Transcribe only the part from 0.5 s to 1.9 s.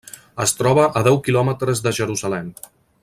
troba a deu quilòmetres